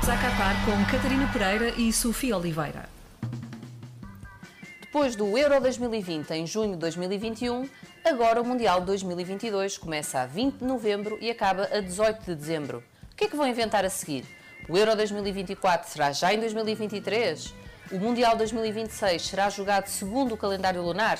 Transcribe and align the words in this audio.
minutos 0.00 0.08
a 0.08 0.16
Qatar 0.16 0.54
com 0.64 0.84
Catarina 0.90 1.30
Pereira 1.32 1.74
e 1.76 1.92
Sofia 1.92 2.36
Oliveira. 2.36 2.88
Depois 4.80 5.14
do 5.14 5.36
Euro 5.36 5.60
2020 5.60 6.30
em 6.30 6.46
junho 6.46 6.72
de 6.72 6.78
2021, 6.78 7.68
agora 8.04 8.40
o 8.40 8.44
Mundial 8.44 8.80
2022 8.80 9.76
começa 9.76 10.20
a 10.20 10.26
20 10.26 10.58
de 10.58 10.64
novembro 10.64 11.18
e 11.20 11.30
acaba 11.30 11.68
a 11.72 11.80
18 11.80 12.24
de 12.24 12.34
dezembro. 12.34 12.82
O 13.12 13.16
que 13.16 13.24
é 13.24 13.28
que 13.28 13.36
vão 13.36 13.46
inventar 13.46 13.84
a 13.84 13.90
seguir? 13.90 14.24
O 14.68 14.76
Euro 14.76 14.96
2024 14.96 15.90
será 15.90 16.12
já 16.12 16.32
em 16.32 16.40
2023? 16.40 17.52
O 17.92 17.98
Mundial 17.98 18.36
2026 18.36 19.22
será 19.22 19.50
jogado 19.50 19.88
segundo 19.88 20.32
o 20.34 20.38
calendário 20.38 20.82
lunar? 20.82 21.18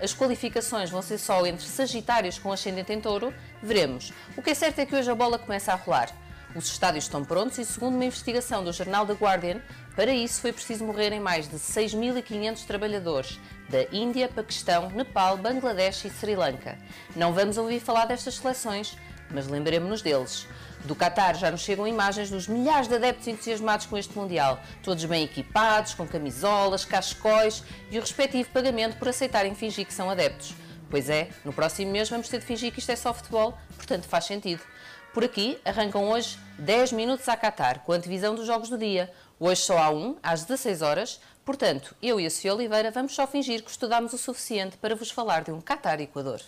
As 0.00 0.14
qualificações 0.14 0.90
vão 0.90 1.02
ser 1.02 1.18
só 1.18 1.44
entre 1.46 1.64
Sagitários 1.64 2.38
com 2.38 2.52
ascendente 2.52 2.92
em 2.92 3.00
touro? 3.00 3.34
Veremos. 3.62 4.12
O 4.36 4.42
que 4.42 4.50
é 4.50 4.54
certo 4.54 4.78
é 4.78 4.86
que 4.86 4.96
hoje 4.96 5.10
a 5.10 5.14
bola 5.14 5.38
começa 5.38 5.72
a 5.72 5.76
rolar. 5.76 6.23
Os 6.54 6.68
estádios 6.68 7.06
estão 7.06 7.24
prontos 7.24 7.58
e, 7.58 7.64
segundo 7.64 7.96
uma 7.96 8.04
investigação 8.04 8.62
do 8.62 8.72
jornal 8.72 9.04
The 9.04 9.14
Guardian, 9.14 9.60
para 9.96 10.12
isso 10.12 10.40
foi 10.40 10.52
preciso 10.52 10.84
morrerem 10.84 11.18
mais 11.18 11.48
de 11.48 11.56
6.500 11.56 12.64
trabalhadores 12.64 13.40
da 13.68 13.82
Índia, 13.92 14.28
Paquistão, 14.28 14.88
Nepal, 14.90 15.36
Bangladesh 15.36 16.04
e 16.04 16.10
Sri 16.10 16.36
Lanka. 16.36 16.78
Não 17.16 17.32
vamos 17.32 17.58
ouvir 17.58 17.80
falar 17.80 18.04
destas 18.04 18.36
seleções, 18.36 18.96
mas 19.30 19.48
lembremos-nos 19.48 20.00
deles. 20.00 20.46
Do 20.84 20.94
Qatar 20.94 21.34
já 21.34 21.50
nos 21.50 21.62
chegam 21.62 21.88
imagens 21.88 22.30
dos 22.30 22.46
milhares 22.46 22.86
de 22.86 22.94
adeptos 22.94 23.26
entusiasmados 23.26 23.86
com 23.86 23.98
este 23.98 24.16
Mundial, 24.16 24.60
todos 24.80 25.04
bem 25.06 25.24
equipados, 25.24 25.94
com 25.94 26.06
camisolas, 26.06 26.84
cascóis 26.84 27.64
e 27.90 27.98
o 27.98 28.00
respectivo 28.00 28.50
pagamento 28.50 28.96
por 28.96 29.08
aceitarem 29.08 29.56
fingir 29.56 29.86
que 29.86 29.94
são 29.94 30.08
adeptos. 30.08 30.54
Pois 30.88 31.08
é, 31.08 31.30
no 31.44 31.52
próximo 31.52 31.90
mês 31.90 32.08
vamos 32.08 32.28
ter 32.28 32.38
de 32.38 32.46
fingir 32.46 32.70
que 32.70 32.78
isto 32.78 32.92
é 32.92 32.96
só 32.96 33.12
futebol, 33.12 33.58
portanto 33.76 34.04
faz 34.04 34.26
sentido. 34.26 34.62
Por 35.14 35.22
aqui 35.22 35.56
arrancam 35.64 36.10
hoje 36.10 36.36
10 36.58 36.90
minutos 36.90 37.28
a 37.28 37.36
Qatar, 37.36 37.84
com 37.84 37.92
a 37.92 37.98
divisão 37.98 38.34
dos 38.34 38.48
jogos 38.48 38.68
do 38.68 38.76
dia. 38.76 39.12
Hoje 39.38 39.60
só 39.60 39.78
há 39.78 39.88
um, 39.88 40.16
às 40.20 40.42
16 40.42 40.82
horas. 40.82 41.20
Portanto, 41.44 41.94
eu 42.02 42.18
e 42.18 42.26
a 42.26 42.30
Sofia 42.30 42.52
Oliveira 42.52 42.90
vamos 42.90 43.14
só 43.14 43.24
fingir 43.24 43.62
que 43.62 43.70
estudamos 43.70 44.12
o 44.12 44.18
suficiente 44.18 44.76
para 44.76 44.96
vos 44.96 45.12
falar 45.12 45.44
de 45.44 45.52
um 45.52 45.60
Qatar-Equador. 45.60 46.40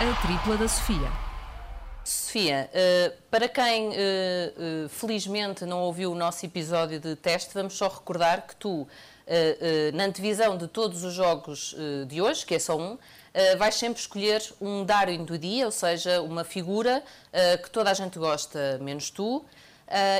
A 0.00 0.26
tripla 0.26 0.56
da 0.56 0.66
Sofia. 0.66 1.33
Sofia, 2.34 2.68
uh, 2.68 3.22
para 3.30 3.48
quem 3.48 3.90
uh, 3.90 3.92
uh, 3.92 4.88
felizmente 4.88 5.64
não 5.64 5.82
ouviu 5.82 6.10
o 6.10 6.16
nosso 6.16 6.44
episódio 6.44 6.98
de 6.98 7.14
teste, 7.14 7.54
vamos 7.54 7.74
só 7.74 7.86
recordar 7.86 8.44
que 8.44 8.56
tu 8.56 8.88
na 9.94 10.04
antevisão 10.04 10.58
de 10.58 10.68
todos 10.68 11.02
os 11.02 11.14
jogos 11.14 11.74
de 12.06 12.20
hoje, 12.20 12.44
que 12.44 12.56
é 12.56 12.58
só 12.58 12.76
um, 12.76 12.98
vais 13.56 13.74
sempre 13.74 13.98
escolher 13.98 14.42
um 14.60 14.84
Darwin 14.84 15.24
do 15.24 15.38
dia, 15.38 15.64
ou 15.64 15.70
seja, 15.70 16.20
uma 16.20 16.44
figura 16.44 17.02
que 17.62 17.70
toda 17.70 17.90
a 17.90 17.94
gente 17.94 18.18
gosta, 18.18 18.78
menos 18.82 19.08
tu, 19.08 19.42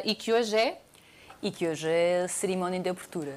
e 0.05 0.15
que 0.15 0.33
hoje 0.33 0.57
é? 0.57 0.81
E 1.43 1.51
que 1.51 1.69
hoje 1.69 1.87
é 1.87 2.23
a 2.25 2.29
cerimónia 2.29 2.81
de 2.81 2.89
abertura. 2.89 3.37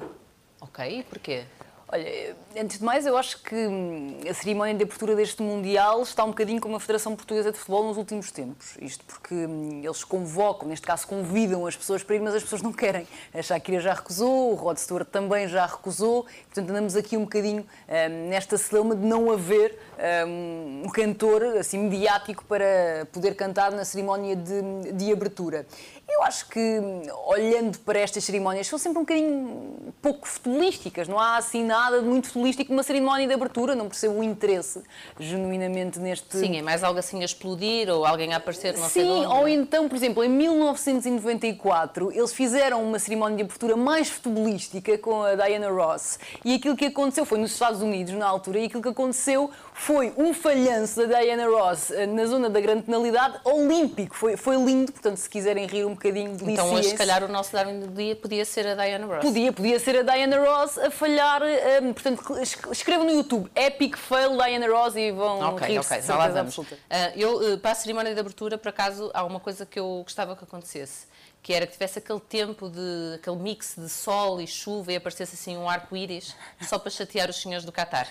Ok, 0.58 1.00
e 1.00 1.02
porquê? 1.02 1.44
Olha, 1.90 2.36
antes 2.54 2.78
de 2.78 2.84
mais, 2.84 3.06
eu 3.06 3.16
acho 3.16 3.42
que 3.42 3.54
hum, 3.54 4.18
a 4.28 4.34
cerimónia 4.34 4.74
de 4.74 4.82
abertura 4.82 5.16
deste 5.16 5.42
Mundial 5.42 6.02
está 6.02 6.22
um 6.22 6.28
bocadinho 6.28 6.60
como 6.60 6.76
a 6.76 6.80
Federação 6.80 7.16
Portuguesa 7.16 7.50
de 7.50 7.56
Futebol 7.56 7.88
nos 7.88 7.96
últimos 7.96 8.30
tempos. 8.30 8.76
Isto 8.78 9.02
porque 9.06 9.34
hum, 9.34 9.80
eles 9.82 10.04
convocam, 10.04 10.68
neste 10.68 10.86
caso 10.86 11.06
convidam 11.06 11.66
as 11.66 11.74
pessoas 11.74 12.02
para 12.02 12.16
ir, 12.16 12.20
mas 12.20 12.34
as 12.34 12.42
pessoas 12.42 12.60
não 12.60 12.74
querem. 12.74 13.08
A 13.32 13.40
Shakira 13.40 13.80
já 13.80 13.94
recusou, 13.94 14.52
o 14.52 14.54
Rod 14.54 14.76
Stewart 14.76 15.08
também 15.08 15.48
já 15.48 15.64
recusou, 15.64 16.24
portanto 16.24 16.68
andamos 16.68 16.94
aqui 16.94 17.16
um 17.16 17.22
bocadinho 17.22 17.62
hum, 17.62 18.28
nesta 18.28 18.58
celeuma 18.58 18.94
de 18.94 19.06
não 19.06 19.32
haver 19.32 19.78
um, 20.26 20.90
cantor 20.90 21.42
assim 21.56 21.78
mediático 21.78 22.44
para 22.44 23.08
poder 23.12 23.34
cantar 23.34 23.72
na 23.72 23.86
cerimónia 23.86 24.36
de, 24.36 24.92
de 24.92 25.10
abertura. 25.10 25.66
Eu 26.06 26.22
acho 26.22 26.48
que, 26.48 26.80
olhando 27.26 27.78
para 27.80 27.98
estas 27.98 28.24
cerimónias, 28.24 28.66
são 28.66 28.78
sempre 28.78 28.98
um 28.98 29.02
bocadinho 29.02 29.92
pouco 30.00 30.26
futebolísticas. 30.26 31.06
Não 31.06 31.18
há 31.18 31.36
assim 31.36 31.64
nada 31.64 31.77
de 31.86 32.00
muito 32.00 32.26
futebolístico 32.28 32.72
numa 32.72 32.82
cerimónia 32.82 33.26
de 33.26 33.32
abertura. 33.32 33.74
Não 33.74 33.88
percebo 33.88 34.18
o 34.18 34.22
interesse 34.22 34.82
genuinamente 35.18 35.98
neste. 35.98 36.36
Sim, 36.36 36.56
é 36.58 36.62
mais 36.62 36.82
algo 36.82 36.98
assim 36.98 37.22
a 37.22 37.24
explodir 37.24 37.88
ou 37.88 38.04
alguém 38.04 38.34
a 38.34 38.36
aparecer, 38.36 38.76
não 38.76 38.88
Sim, 38.88 39.00
sei 39.00 39.04
Sim, 39.04 39.26
ou 39.26 39.48
então, 39.48 39.88
por 39.88 39.96
exemplo, 39.96 40.24
em 40.24 40.28
1994, 40.28 42.12
eles 42.12 42.32
fizeram 42.32 42.82
uma 42.82 42.98
cerimónia 42.98 43.36
de 43.36 43.42
abertura 43.42 43.76
mais 43.76 44.08
futebolística 44.08 44.98
com 44.98 45.22
a 45.22 45.34
Diana 45.34 45.70
Ross. 45.70 46.18
E 46.44 46.54
aquilo 46.54 46.76
que 46.76 46.86
aconteceu 46.86 47.24
foi 47.24 47.38
nos 47.38 47.52
Estados 47.52 47.80
Unidos, 47.80 48.14
na 48.14 48.26
altura, 48.26 48.58
e 48.58 48.64
aquilo 48.66 48.82
que 48.82 48.88
aconteceu 48.88 49.50
foi 49.72 50.12
um 50.16 50.34
falhanço 50.34 51.06
da 51.06 51.20
Diana 51.20 51.46
Ross 51.46 51.90
eh, 51.90 52.06
na 52.06 52.26
zona 52.26 52.50
da 52.50 52.60
grande 52.60 52.82
penalidade 52.82 53.38
olímpico. 53.44 54.16
Foi, 54.16 54.36
foi 54.36 54.56
lindo, 54.56 54.92
portanto, 54.92 55.16
se 55.18 55.28
quiserem 55.28 55.66
rir 55.66 55.84
um 55.84 55.90
bocadinho 55.90 56.36
de 56.36 56.50
Então 56.50 56.72
hoje, 56.72 56.88
se 56.88 56.94
calhar, 56.94 57.22
o 57.22 57.28
nosso 57.28 57.52
Darwin 57.52 57.80
do 57.80 57.86
dia 57.88 58.16
podia 58.16 58.44
ser 58.44 58.66
a 58.66 58.74
Diana 58.74 59.06
Ross. 59.06 59.24
Podia, 59.24 59.52
podia 59.52 59.78
ser 59.78 59.98
a 59.98 60.02
Diana 60.02 60.38
Ross 60.38 60.78
a 60.78 60.90
falhar. 60.90 61.42
Um, 61.82 61.92
portanto, 61.92 62.22
escrevam 62.70 63.04
no 63.04 63.12
YouTube 63.12 63.50
Epic 63.54 63.96
Fail 63.96 64.36
Diana 64.36 64.68
Ross 64.68 64.96
e 64.96 65.10
vão 65.10 65.54
okay, 65.54 65.68
rir 65.68 65.78
Ok, 65.80 66.00
já 66.00 66.16
lá 66.16 66.28
vamos. 66.28 66.56
Uh, 66.56 66.66
eu, 67.14 67.54
uh, 67.54 67.58
para 67.58 67.72
a 67.72 67.74
cerimónia 67.74 68.14
de 68.14 68.20
abertura, 68.20 68.56
por 68.56 68.68
acaso, 68.68 69.10
há 69.12 69.24
uma 69.24 69.40
coisa 69.40 69.66
que 69.66 69.78
eu 69.78 70.00
gostava 70.02 70.34
que 70.36 70.44
acontecesse 70.44 71.06
que 71.42 71.52
era 71.52 71.66
que 71.66 71.72
tivesse 71.72 71.98
aquele 71.98 72.20
tempo 72.20 72.68
de 72.68 73.14
aquele 73.14 73.36
mix 73.36 73.74
de 73.76 73.88
sol 73.88 74.40
e 74.40 74.46
chuva 74.46 74.92
e 74.92 74.96
aparecesse 74.96 75.34
assim 75.34 75.56
um 75.56 75.68
arco-íris 75.68 76.34
só 76.62 76.78
para 76.78 76.90
chatear 76.90 77.30
os 77.30 77.40
senhores 77.40 77.64
do 77.64 77.72
Qatar. 77.72 78.08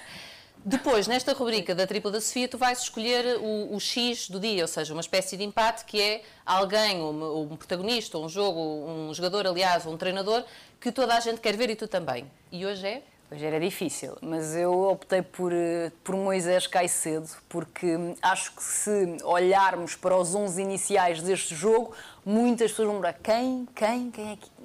Depois, 0.65 1.07
nesta 1.07 1.33
rubrica 1.33 1.75
da 1.75 1.85
Tripla 1.85 2.11
da 2.11 2.19
Sofia, 2.19 2.47
tu 2.47 2.57
vais 2.57 2.81
escolher 2.81 3.37
o, 3.37 3.75
o, 3.75 3.79
X 3.79 4.27
do 4.27 4.39
dia, 4.39 4.63
ou 4.63 4.67
seja, 4.67 4.91
uma 4.91 5.01
espécie 5.01 5.37
de 5.37 5.43
empate 5.43 5.85
que 5.85 6.01
é 6.01 6.23
alguém, 6.45 6.97
um, 6.97 7.51
um 7.51 7.55
protagonista, 7.55 8.17
um 8.17 8.27
jogo, 8.27 8.59
um 8.59 9.13
jogador, 9.13 9.45
aliás, 9.47 9.85
um 9.85 9.95
treinador, 9.95 10.43
que 10.81 10.91
toda 10.91 11.15
a 11.15 11.19
gente 11.19 11.39
quer 11.39 11.55
ver 11.55 11.69
e 11.69 11.75
tu 11.75 11.87
também. 11.87 12.29
E 12.51 12.65
hoje 12.65 12.87
é? 12.87 13.03
Hoje 13.29 13.45
era 13.45 13.59
difícil, 13.59 14.15
mas 14.21 14.55
eu 14.55 14.83
optei 14.83 15.21
por, 15.21 15.51
eh, 15.51 15.91
por 16.01 16.15
Moisés 16.15 16.65
Caicedo, 16.65 17.27
porque 17.49 18.15
acho 18.21 18.55
que 18.55 18.63
se 18.63 19.17
olharmos 19.21 19.97
para 19.97 20.15
os 20.15 20.33
11 20.33 20.61
iniciais 20.61 21.21
deste 21.21 21.53
jogo, 21.53 21.91
muitas 22.27 22.71
pessoas 22.71 22.87
vão 22.87 22.95
lembrar 22.95 23.13
quem, 23.13 23.65
quem, 23.73 24.11
quem 24.11 24.31
é 24.33 24.35
que. 24.35 24.57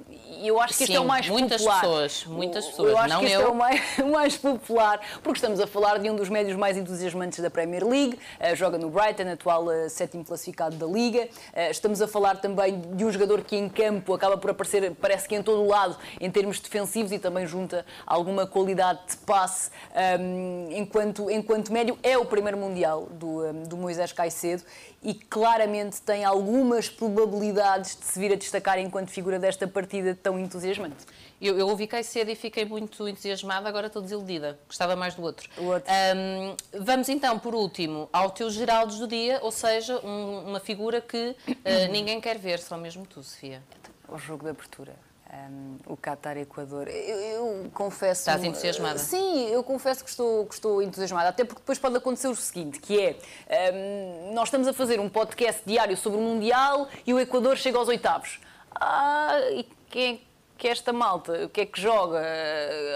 Eu 0.44 0.60
acho 0.60 0.76
que 0.76 0.82
este 0.82 0.92
Sim, 0.92 0.98
é 0.98 1.00
o 1.00 1.06
mais 1.06 1.28
muitas 1.28 1.62
popular. 1.62 1.80
Pessoas, 1.80 2.24
muitas 2.26 2.66
pessoas, 2.66 2.90
eu 2.90 2.98
acho 2.98 3.08
não 3.08 3.20
que 3.20 3.26
este 3.26 3.36
eu. 3.36 3.42
é 3.42 3.48
o 3.48 3.54
mais, 3.54 3.80
o 3.98 4.06
mais, 4.08 4.36
popular, 4.36 5.00
porque 5.22 5.38
estamos 5.38 5.60
a 5.60 5.66
falar 5.66 5.98
de 5.98 6.10
um 6.10 6.16
dos 6.16 6.28
médios 6.28 6.56
mais 6.56 6.76
entusiasmantes 6.76 7.38
da 7.38 7.48
Premier 7.48 7.86
League, 7.86 8.18
uh, 8.40 8.56
joga 8.56 8.78
no 8.78 8.90
Brighton, 8.90 9.28
atual 9.30 9.66
uh, 9.66 9.88
sétimo 9.88 10.24
classificado 10.24 10.74
da 10.74 10.86
Liga. 10.86 11.22
Uh, 11.22 11.70
estamos 11.70 12.02
a 12.02 12.08
falar 12.08 12.36
também 12.40 12.80
de 12.80 13.04
um 13.04 13.12
jogador 13.12 13.42
que 13.42 13.54
em 13.54 13.68
campo 13.68 14.12
acaba 14.12 14.36
por 14.36 14.50
aparecer, 14.50 14.92
parece 15.00 15.28
que 15.28 15.36
em 15.36 15.42
todo 15.42 15.62
o 15.62 15.68
lado, 15.68 15.96
em 16.20 16.30
termos 16.30 16.58
defensivos 16.58 17.12
e 17.12 17.18
também 17.18 17.46
junta 17.46 17.86
alguma 18.04 18.44
qualidade 18.44 18.98
de 19.08 19.16
passe 19.18 19.70
um, 20.18 20.68
enquanto, 20.72 21.30
enquanto 21.30 21.72
médio. 21.72 21.96
É 22.02 22.18
o 22.18 22.24
primeiro 22.24 22.58
Mundial 22.58 23.06
do, 23.12 23.44
um, 23.44 23.62
do 23.62 23.76
Moisés 23.76 24.12
Caicedo 24.12 24.64
e 25.02 25.14
claramente 25.14 26.00
tem 26.00 26.24
algumas 26.24 26.88
probabilidades 26.88 27.51
de 27.52 27.88
se 27.88 28.18
vir 28.18 28.32
a 28.32 28.36
destacar 28.36 28.78
enquanto 28.78 29.10
figura 29.10 29.38
desta 29.38 29.66
partida 29.66 30.18
tão 30.20 30.38
entusiasmante. 30.38 31.04
Eu, 31.40 31.58
eu 31.58 31.68
ouvi 31.68 31.86
Caicedo 31.86 32.30
e 32.30 32.34
fiquei 32.34 32.64
muito 32.64 33.08
entusiasmada, 33.08 33.68
agora 33.68 33.88
estou 33.88 34.00
desiludida. 34.00 34.58
Gostava 34.66 34.94
mais 34.94 35.14
do 35.14 35.22
outro. 35.22 35.48
Outro. 35.58 35.90
Um, 36.16 36.56
vamos 36.84 37.08
então, 37.08 37.38
por 37.38 37.54
último, 37.54 38.08
ao 38.12 38.30
teu 38.30 38.50
Geraldos 38.50 38.98
do 38.98 39.08
dia, 39.08 39.40
ou 39.42 39.50
seja, 39.50 39.98
um, 40.04 40.48
uma 40.48 40.60
figura 40.60 41.00
que 41.00 41.36
uh, 41.48 41.90
ninguém 41.90 42.20
quer 42.20 42.38
ver, 42.38 42.58
só 42.58 42.76
mesmo 42.76 43.06
tu, 43.06 43.22
Sofia. 43.22 43.62
O 44.08 44.18
jogo 44.18 44.44
de 44.44 44.50
abertura. 44.50 44.94
Um, 45.32 45.78
o 45.86 45.96
Qatar-Equador. 45.96 46.88
Eu, 46.88 47.16
eu, 47.18 47.70
confesso. 47.72 48.20
Estás 48.20 48.44
entusiasmada? 48.44 48.98
Sim, 48.98 49.48
eu 49.48 49.64
confesso 49.64 50.04
que 50.04 50.10
estou, 50.10 50.44
que 50.44 50.52
estou 50.52 50.82
entusiasmada, 50.82 51.30
até 51.30 51.42
porque 51.42 51.60
depois 51.60 51.78
pode 51.78 51.96
acontecer 51.96 52.28
o 52.28 52.36
seguinte: 52.36 52.78
que 52.78 53.00
é 53.00 53.72
um, 53.72 54.34
nós 54.34 54.48
estamos 54.48 54.68
a 54.68 54.74
fazer 54.74 55.00
um 55.00 55.08
podcast 55.08 55.62
diário 55.64 55.96
sobre 55.96 56.18
o 56.18 56.22
Mundial 56.22 56.86
e 57.06 57.14
o 57.14 57.18
Equador 57.18 57.56
chega 57.56 57.78
aos 57.78 57.88
oitavos. 57.88 58.40
Ah, 58.74 59.38
e 59.52 59.66
quem 59.88 60.14
é 60.16 60.32
que 60.62 60.68
esta 60.68 60.92
malta, 60.92 61.46
o 61.46 61.48
que 61.48 61.62
é 61.62 61.66
que 61.66 61.80
joga, 61.80 62.22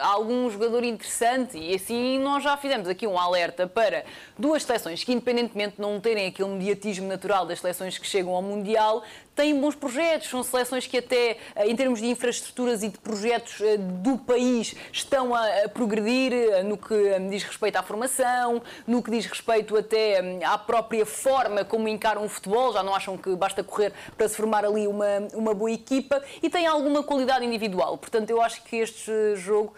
há 0.00 0.06
algum 0.06 0.48
jogador 0.48 0.84
interessante 0.84 1.58
e 1.58 1.74
assim 1.74 2.16
nós 2.20 2.44
já 2.44 2.56
fizemos 2.56 2.88
aqui 2.88 3.08
um 3.08 3.18
alerta 3.18 3.66
para 3.66 4.04
duas 4.38 4.62
seleções 4.62 5.02
que 5.02 5.12
independentemente 5.12 5.74
de 5.74 5.82
não 5.82 5.98
terem 6.00 6.28
aquele 6.28 6.50
mediatismo 6.50 7.08
natural 7.08 7.44
das 7.44 7.58
seleções 7.58 7.98
que 7.98 8.06
chegam 8.06 8.36
ao 8.36 8.40
Mundial, 8.40 9.02
têm 9.36 9.60
bons 9.60 9.74
projetos, 9.74 10.30
são 10.30 10.42
seleções 10.42 10.86
que 10.86 10.96
até 10.96 11.36
eh, 11.54 11.68
em 11.68 11.76
termos 11.76 12.00
de 12.00 12.06
infraestruturas 12.06 12.82
e 12.82 12.88
de 12.88 12.98
projetos 12.98 13.60
eh, 13.60 13.76
do 13.76 14.16
país 14.16 14.74
estão 14.90 15.34
a, 15.34 15.68
progredir 15.68 16.32
eh, 16.32 16.62
no 16.62 16.78
que 16.78 16.94
diz 17.28 17.44
respeito 17.44 17.76
à 17.76 17.82
formação, 17.82 18.62
no 18.86 19.02
que 19.02 19.10
diz 19.10 19.26
respeito 19.26 19.76
até 19.76 20.42
à 20.42 20.56
própria 20.56 21.04
forma 21.04 21.64
como 21.64 21.86
encaram 21.86 22.24
o 22.24 22.28
futebol, 22.28 22.72
já 22.72 22.82
não 22.82 22.94
acham 22.94 23.18
que 23.18 23.36
basta 23.36 23.62
correr 23.62 23.92
para 24.16 24.26
se 24.26 24.34
formar 24.34 24.64
ali 24.64 24.86
uma, 24.86 25.28
uma 25.34 25.52
boa 25.52 25.70
equipa 25.70 26.22
e 26.42 26.48
têm 26.48 26.66
alguma 26.66 27.02
qualidade 27.02 27.44
individual. 27.44 27.98
Portanto, 27.98 28.30
eu 28.30 28.40
acho 28.40 28.62
que 28.62 28.76
este 28.76 29.36
jogo 29.36 29.74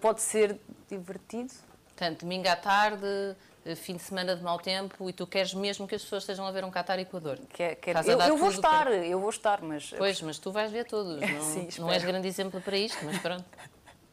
pode 0.00 0.22
ser 0.22 0.56
divertido. 0.88 1.52
Portanto, 1.88 2.20
domingo 2.20 2.48
à 2.48 2.56
tarde, 2.56 3.36
fim 3.76 3.96
de 3.96 4.02
semana 4.02 4.34
de 4.34 4.42
mau 4.42 4.58
tempo 4.58 5.08
e 5.08 5.12
tu 5.12 5.26
queres 5.26 5.52
mesmo 5.54 5.86
que 5.86 5.94
as 5.94 6.02
pessoas 6.02 6.22
estejam 6.22 6.46
a 6.46 6.50
ver 6.50 6.64
um 6.64 6.70
Qatar-Equador. 6.70 7.38
Quer, 7.52 7.76
quer... 7.76 7.90
Estás 7.90 8.08
a 8.08 8.12
Eu, 8.12 8.20
eu 8.20 8.36
vou 8.36 8.50
estar, 8.50 8.84
para- 8.84 8.96
eu 8.96 9.20
vou 9.20 9.30
estar, 9.30 9.60
mas. 9.62 9.92
Pois, 9.96 10.20
mas 10.22 10.38
tu 10.38 10.50
vais 10.50 10.70
ver 10.72 10.84
todos. 10.86 11.20
Não, 11.30 11.40
Sim, 11.42 11.68
não 11.78 11.90
és 11.92 12.02
grande 12.04 12.26
exemplo 12.28 12.60
para 12.60 12.76
isto, 12.76 12.98
mas 13.04 13.18
pronto. 13.18 13.44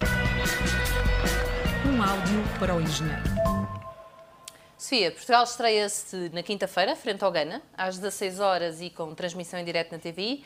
Um 1.87 2.03
áudio 2.03 2.43
para 2.59 2.75
o 2.75 2.81
engenheiro. 2.81 3.23
Sofia, 4.77 5.11
Portugal 5.11 5.43
estreia-se 5.43 6.29
na 6.33 6.43
quinta-feira, 6.43 6.95
frente 6.95 7.23
ao 7.23 7.31
Ghana, 7.31 7.61
às 7.75 7.97
16 7.97 8.39
horas 8.39 8.81
e 8.81 8.89
com 8.89 9.15
transmissão 9.15 9.59
em 9.59 9.65
direto 9.65 9.91
na 9.93 9.97
TVI. 9.97 10.45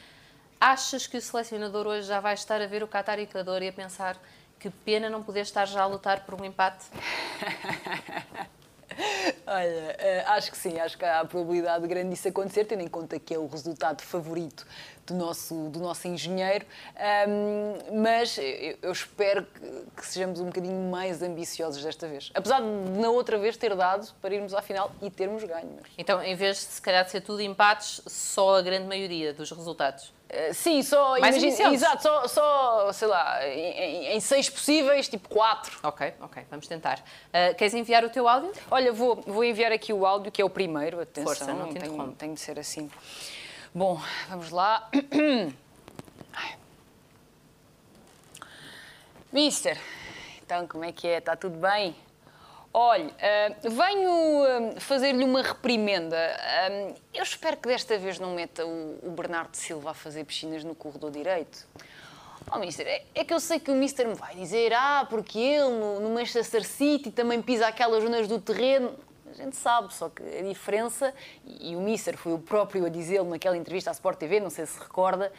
Achas 0.60 1.08
que 1.08 1.18
o 1.18 1.22
selecionador 1.22 1.88
hoje 1.88 2.08
já 2.08 2.20
vai 2.20 2.36
estar 2.36 2.62
a 2.62 2.68
ver 2.68 2.84
o 2.84 2.88
Qatar 2.88 3.20
e 3.20 3.24
Equador 3.24 3.62
e 3.64 3.68
a 3.68 3.74
pensar 3.74 4.18
que 4.60 4.70
pena 4.70 5.10
não 5.10 5.22
poder 5.24 5.42
estar 5.42 5.66
já 5.66 5.82
a 5.82 5.88
lutar 5.88 6.24
por 6.26 6.40
um 6.40 6.46
empate? 6.46 6.86
Olha, 9.48 9.96
eh, 10.00 10.24
acho 10.28 10.52
que 10.52 10.58
sim, 10.58 10.80
acho 10.80 10.98
que 10.98 11.06
há 11.06 11.20
a 11.22 11.26
probabilidade 11.26 11.88
grande 11.88 12.10
disso 12.10 12.28
acontecer, 12.28 12.66
tendo 12.66 12.82
em 12.82 12.88
conta 12.88 13.20
que 13.20 13.34
é 13.34 13.38
o 13.40 13.48
resultado 13.48 14.02
favorito 14.02 14.66
do 15.06 15.14
nosso, 15.16 15.70
do 15.70 15.80
nosso 15.80 16.08
engenheiro. 16.08 16.66
Ahm, 16.96 18.02
mas 18.02 18.38
eu 18.82 18.92
espero 18.92 19.46
que, 19.46 19.62
que 19.98 20.06
sejamos 20.06 20.40
um 20.40 20.46
bocadinho 20.46 20.90
mais 20.92 21.22
ambiciosos 21.22 21.84
desta 21.84 22.08
vez. 22.08 22.32
Apesar 22.34 22.60
de 22.62 22.68
na 22.68 23.10
outra 23.10 23.38
vez 23.38 23.58
ter 23.58 23.76
dado 23.76 24.14
para 24.22 24.34
irmos 24.36 24.54
à 24.54 24.62
final 24.62 24.92
e 25.02 25.10
termos 25.10 25.44
ganho. 25.44 25.70
mas- 25.82 25.92
Então, 25.98 26.22
em 26.24 26.36
vez 26.36 26.58
de 26.58 26.64
se 26.64 26.82
calhar 26.82 27.04
de 27.04 27.12
ser 27.12 27.22
tudo 27.22 27.42
empates, 27.42 28.02
só 28.08 28.58
a 28.58 28.62
grande 28.62 28.88
maioria 28.88 29.34
dos 29.34 29.52
resultados. 29.52 30.14
Sim, 30.54 30.82
só 30.82 31.20
Mais 31.20 31.36
imagina- 31.36 31.74
exato, 31.74 32.04
só, 32.04 32.28
só 32.28 32.94
sei 32.94 33.08
lá, 33.08 33.48
em, 33.48 34.08
em- 34.16 34.20
seis 34.20 34.50
possíveis, 34.50 35.08
tipo 35.10 35.28
quatro. 35.28 35.78
Ok, 35.84 36.14
ok, 36.22 36.44
vamos 36.50 36.68
tentar. 36.68 37.04
Ah, 37.34 37.54
queres 37.54 37.74
enviar 37.74 38.04
o 38.06 38.10
teu 38.10 38.28
áudio? 38.28 38.52
Olha, 38.70 38.94
vou, 38.94 39.16
vou 39.28 39.44
enviar 39.44 39.72
aqui 39.72 39.92
o 39.92 40.06
áudio, 40.06 40.32
que 40.32 40.42
é 40.42 40.46
o 40.46 40.50
primeiro. 40.50 41.02
Atenção, 41.02 41.24
Força, 41.36 41.54
não 41.54 41.74
te 41.74 41.80
tem, 41.80 42.12
tem 42.18 42.34
de 42.34 42.40
ser 42.40 42.58
assim. 42.60 42.90
Bom, 43.74 44.00
vamos 44.30 44.52
lá. 44.52 44.90
Mister, 49.32 49.78
então 50.46 50.68
como 50.68 50.84
é 50.84 50.92
que 50.92 51.08
é? 51.08 51.18
Está 51.18 51.36
tudo 51.36 51.58
bem? 51.58 51.96
Olha, 52.74 53.12
ah, 53.20 53.54
venho 53.68 54.44
ah, 54.44 54.80
fazer-lhe 54.80 55.24
uma 55.24 55.42
reprimenda. 55.42 56.18
Ah, 56.18 56.94
eu 57.14 57.24
espero 57.24 57.58
que 57.58 57.68
desta 57.68 57.98
vez 57.98 58.18
não 58.18 58.34
meta 58.34 58.66
o, 58.66 59.00
o 59.04 59.12
Bernardo 59.12 59.56
Silva 59.56 59.92
a 59.92 59.94
fazer 59.94 60.24
piscinas 60.24 60.64
no 60.64 60.74
corredor 60.74 61.12
direito. 61.12 61.68
Oh, 62.50 62.60
Mister, 62.60 62.88
é, 62.88 63.04
é 63.14 63.24
que 63.26 63.34
eu 63.34 63.40
sei 63.40 63.60
que 63.60 63.70
o 63.72 63.76
Mister 63.76 64.08
me 64.08 64.16
vai 64.16 64.36
dizer 64.36 64.74
ah, 64.74 65.06
porque 65.10 65.38
ele 65.38 65.70
no, 65.70 66.00
no 66.00 66.10
Manchester 66.10 66.66
City 66.66 67.12
também 67.12 67.42
pisa 67.42 67.68
aquelas 67.68 68.04
zonas 68.04 68.28
do 68.28 68.40
terreno. 68.40 68.96
A 69.30 69.34
gente 69.34 69.56
sabe, 69.56 69.94
só 69.94 70.10
que 70.10 70.22
a 70.22 70.42
diferença, 70.42 71.14
e 71.46 71.76
o 71.76 71.82
Mister 71.82 72.18
foi 72.18 72.34
o 72.34 72.40
próprio 72.40 72.86
a 72.86 72.90
dizê-lo 72.90 73.30
naquela 73.30 73.56
entrevista 73.56 73.90
à 73.90 73.94
Sport 73.94 74.18
TV, 74.18 74.42
não 74.42 74.50
sei 74.50 74.66
se 74.66 74.78
recorda, 74.78 75.32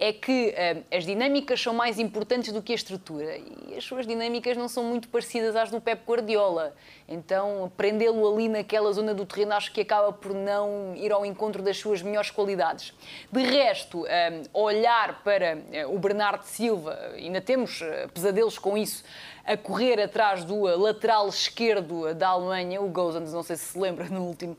é 0.00 0.14
que 0.14 0.54
ah, 0.56 0.96
as 0.96 1.04
dinâmicas 1.04 1.60
são 1.60 1.74
mais 1.74 1.98
importantes 1.98 2.50
do 2.54 2.62
que 2.62 2.72
a 2.72 2.74
estrutura. 2.74 3.36
E 3.36 3.76
as 3.76 3.84
suas 3.84 4.06
dinâmicas 4.06 4.56
não 4.56 4.66
são 4.66 4.82
muito 4.82 5.08
parecidas 5.08 5.54
às 5.54 5.70
do 5.70 5.78
Pep 5.78 6.02
Guardiola. 6.08 6.74
Então, 7.06 7.70
prendê-lo 7.76 8.32
ali 8.32 8.48
naquela 8.48 8.90
zona 8.92 9.12
do 9.12 9.26
terreno 9.26 9.52
acho 9.52 9.70
que 9.72 9.82
acaba 9.82 10.10
por 10.10 10.32
não 10.32 10.94
ir 10.96 11.12
ao 11.12 11.26
encontro 11.26 11.62
das 11.62 11.76
suas 11.76 12.00
melhores 12.00 12.30
qualidades. 12.30 12.94
De 13.30 13.42
resto, 13.42 14.06
ah, 14.06 14.42
olhar 14.54 15.22
para 15.22 15.58
ah, 15.58 15.88
o 15.88 15.98
Bernardo 15.98 16.44
Silva, 16.44 16.98
ainda 17.14 17.42
temos 17.42 17.82
pesadelos 18.14 18.58
com 18.58 18.78
isso, 18.78 19.04
a 19.44 19.56
correr 19.56 20.00
atrás 20.00 20.44
do 20.44 20.62
lateral 20.62 21.28
esquerdo 21.28 22.14
da 22.14 22.28
Alemanha, 22.28 22.80
o 22.80 22.88
Gozans, 22.88 23.32
não 23.32 23.42
sei 23.42 23.56
se 23.56 23.64
se 23.64 23.78
lembra, 23.78 24.04
no 24.04 24.22
último 24.22 24.56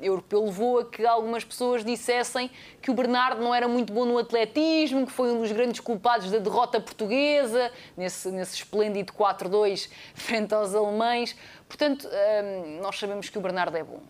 europeu, 0.00 0.44
levou 0.44 0.78
a 0.78 0.84
que 0.84 1.04
algumas 1.04 1.44
pessoas 1.44 1.84
dissessem 1.84 2.50
que 2.80 2.90
o 2.90 2.94
Bernardo 2.94 3.42
não 3.42 3.54
era 3.54 3.66
muito 3.66 3.92
bom 3.92 4.04
no 4.04 4.18
atletismo, 4.18 4.77
que 4.86 5.12
foi 5.12 5.32
um 5.32 5.40
dos 5.40 5.50
grandes 5.52 5.80
culpados 5.80 6.30
da 6.30 6.38
derrota 6.38 6.80
portuguesa, 6.80 7.70
nesse, 7.96 8.30
nesse 8.30 8.56
esplêndido 8.56 9.12
4-2 9.12 9.90
frente 10.14 10.54
aos 10.54 10.74
alemães. 10.74 11.36
Portanto, 11.66 12.08
ah, 12.10 12.80
nós 12.80 12.98
sabemos 12.98 13.28
que 13.28 13.38
o 13.38 13.40
Bernardo 13.40 13.76
é 13.76 13.82
bom, 13.82 14.00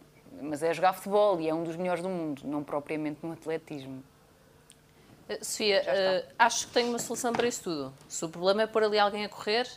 mas 0.43 0.63
é 0.63 0.73
jogar 0.75 0.93
futebol 0.93 1.41
e 1.41 1.49
é 1.49 1.55
um 1.55 1.65
dos 1.65 1.77
melhores 1.77 2.03
do 2.03 2.09
mundo, 2.09 2.43
não 2.45 2.63
propriamente 2.63 3.21
no 3.23 3.33
atletismo. 3.33 4.03
Ah, 5.29 5.39
Sofia, 5.43 5.83
ah, 6.39 6.45
acho 6.45 6.67
que 6.67 6.75
tenho 6.75 6.89
uma 6.89 6.99
solução 6.99 7.33
para 7.33 7.47
isso 7.47 7.65
tudo. 7.65 7.95
Se 8.09 8.25
o 8.25 8.29
problema 8.29 8.63
é 8.63 8.67
pôr 8.67 8.85
ali 8.85 8.99
alguém 8.99 9.25
a 9.25 9.29
correr, 9.29 9.69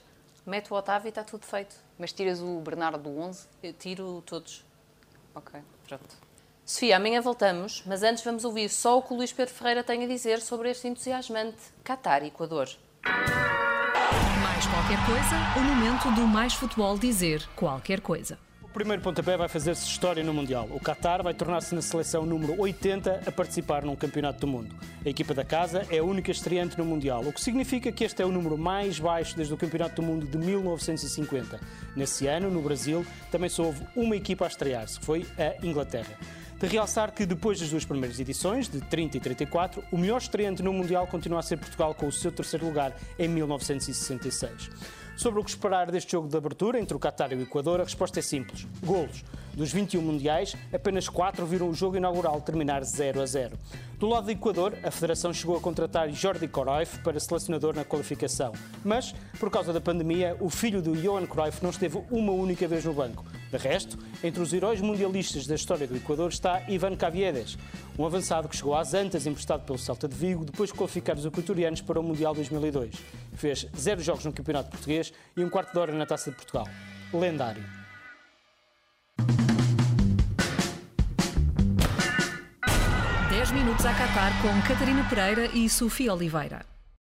mete 0.46 0.72
o 0.72 0.76
Otávio 0.76 1.08
e 1.08 1.10
está 1.10 1.24
tudo 1.24 1.46
feito. 1.46 1.76
Mas 1.98 2.12
tiras 2.12 2.42
o 2.42 2.60
Bernardo 2.60 3.00
do 3.00 3.20
11? 3.20 3.48
Eu 3.62 3.74
tiro 3.74 4.24
todos. 4.26 4.66
Ok. 5.36 5.60
Pronto. 5.88 6.31
Sofia, 6.66 6.98
amanhã 6.98 7.22
voltamos, 7.22 7.84
mas 7.86 8.04
antes 8.04 8.24
vamos 8.24 8.46
ouvir 8.46 8.69
só 8.69 8.98
o 8.98 9.02
que 9.02 9.13
o 9.13 9.18
Luís 9.18 9.34
Pedro 9.34 9.54
Ferreira 9.54 9.84
tem 9.84 10.04
a 10.04 10.08
dizer 10.08 10.40
sobre 10.42 10.69
este 10.69 10.88
entusiasmante 10.88 11.58
Qatar-Equador. 11.84 12.69
Mais 13.04 14.68
qualquer 14.68 15.06
coisa, 15.06 15.60
o 15.60 15.63
momento 15.63 16.12
do 16.16 16.28
Mais 16.28 16.54
Futebol 16.54 16.98
dizer 16.98 17.46
qualquer 17.56 18.00
coisa. 18.00 18.38
O 18.62 18.69
primeiro 18.69 19.02
pontapé 19.02 19.36
vai 19.36 19.50
fazer-se 19.50 19.86
história 19.86 20.24
no 20.24 20.34
Mundial. 20.34 20.66
O 20.72 20.80
Qatar 20.80 21.22
vai 21.22 21.34
tornar-se 21.34 21.75
na 21.75 21.81
seleção 21.81 22.25
número 22.25 22.58
80 22.58 23.24
a 23.28 23.31
participar 23.31 23.84
num 23.84 23.98
campeonato 23.98 24.40
do 24.40 24.48
mundo. 24.48 24.74
A 25.06 25.10
equipa 25.10 25.34
da 25.34 25.44
casa 25.44 25.86
é 25.90 25.98
a 25.98 26.04
única 26.04 26.31
estreante 26.31 26.78
no 26.78 26.86
Mundial, 26.86 27.22
o 27.25 27.34
que 27.34 27.42
significa 27.42 27.92
que 27.92 28.06
este 28.06 28.22
é 28.22 28.25
o 28.25 28.31
número 28.31 28.57
mais 28.57 28.98
baixo 28.98 29.36
desde 29.36 29.54
o 29.54 29.57
Campeonato 29.57 29.96
do 29.96 30.04
Mundo 30.04 30.25
de 30.25 30.38
1950. 30.38 31.60
Nesse 31.98 32.28
ano, 32.28 32.50
no 32.50 32.62
Brasil, 32.62 33.06
também 33.30 33.50
só 33.50 33.64
houve 33.64 33.86
uma 33.94 34.16
equipa 34.16 34.46
a 34.46 34.48
estrear-se, 34.48 35.00
que 35.00 35.06
foi 35.06 35.25
a 35.38 35.66
Inglaterra. 35.66 36.18
De 36.62 36.68
realçar 36.68 37.12
que 37.12 37.25
depois 37.25 37.60
das 37.60 37.72
duas 37.72 37.86
primeiras 37.86 38.19
edições, 38.19 38.69
de 38.69 38.80
30 38.81 39.18
e 39.18 39.19
34, 39.19 39.84
o 39.92 39.98
melhor 39.98 40.19
estreante 40.19 40.62
no 40.62 40.72
Mundial 40.72 41.08
continua 41.08 41.40
a 41.40 41.42
ser 41.42 41.58
Portugal 41.58 41.96
com 41.96 42.06
o 42.06 42.12
seu 42.12 42.31
terceiro 42.31 42.68
lugar 42.68 42.96
em 43.18 43.28
1966. 43.28 44.69
Sobre 45.18 45.40
o 45.40 45.44
que 45.44 45.50
esperar 45.50 45.90
deste 45.90 46.12
jogo 46.12 46.28
de 46.28 46.38
abertura 46.38 46.80
entre 46.80 46.96
o 46.96 47.00
Qatar 47.00 47.31
e 47.31 47.36
o 47.36 47.42
Equador, 47.42 47.81
a 47.81 47.84
resposta 47.84 48.19
é 48.19 48.22
simples. 48.22 48.68
Golos. 48.84 49.25
Dos 49.56 49.74
21 49.74 50.04
mundiais, 50.04 50.56
apenas 50.72 51.10
4 51.10 51.44
viram 51.48 51.68
o 51.68 51.74
jogo 51.74 51.98
inaugural 51.98 52.40
terminar 52.42 52.84
0 52.84 53.22
a 53.22 53.25
0. 53.25 53.57
Do 53.98 54.07
lado 54.07 54.25
do 54.25 54.31
Equador, 54.31 54.78
a 54.84 54.92
Federação 54.92 55.34
chegou 55.34 55.57
a 55.57 55.60
contratar 55.60 56.12
Jordi 56.12 56.48
Cruyff 56.48 57.00
para 57.00 57.19
selecionador 57.19 57.75
na 57.75 57.84
qualificação. 57.84 58.54
Mas, 58.86 59.16
por 59.40 59.50
causa 59.50 59.74
da 59.74 59.81
pandemia, 59.81 60.38
o 60.40 60.48
filho 60.48 60.80
do 60.80 60.96
Johan 60.96 61.25
Cruyff 61.25 61.64
não 61.64 61.72
esteve 61.72 62.00
uma 62.12 62.34
única 62.34 62.68
vez 62.68 62.85
no 62.85 62.94
banco. 62.94 63.26
De 63.52 63.58
resto, 63.58 63.98
entre 64.24 64.42
os 64.42 64.54
heróis 64.54 64.80
mundialistas 64.80 65.46
da 65.46 65.56
história 65.56 65.86
do 65.86 65.98
Equador 65.98 66.30
está 66.30 66.64
Ivan 66.70 66.96
Caviedes, 66.96 67.58
um 68.00 68.06
avançado 68.06 68.48
que 68.48 68.56
chegou 68.56 68.76
às 68.76 68.94
Antas 68.94 69.28
emprestado 69.28 69.66
pelo 69.66 69.78
Celta 69.78 70.08
de 70.08 70.16
Vigo 70.16 70.46
depois 70.46 70.70
de 70.70 70.76
qualificar 70.78 71.18
os 71.18 71.26
equatorianos 71.26 71.81
para 71.81 72.00
o 72.00 72.04
Mundial 72.04 72.34
2002. 72.34 72.96
Fez 73.34 73.68
zero 73.78 74.02
jogos 74.02 74.24
no 74.24 74.31
Campeonato 74.31 74.70
Português 74.70 75.12
e 75.36 75.44
um 75.44 75.50
quarto 75.50 75.74
de 75.74 75.80
hora 75.80 75.94
na 75.94 76.06
Taça 76.06 76.31
de 76.31 76.38
Portugal. 76.38 76.68
Lendário. 77.14 77.81
Minutos 83.54 83.86
a 83.86 83.94
Qatar 83.94 84.31
com 84.42 84.62
Catarina 84.62 85.04
Pereira 85.10 85.46
e 85.54 85.70
Sofia 85.70 86.14
Oliveira. 86.14 86.70